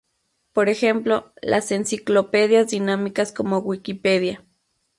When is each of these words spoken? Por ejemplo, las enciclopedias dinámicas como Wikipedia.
Por 0.51 0.67
ejemplo, 0.69 1.31
las 1.43 1.71
enciclopedias 1.71 2.69
dinámicas 2.69 3.31
como 3.31 3.59
Wikipedia. 3.59 4.43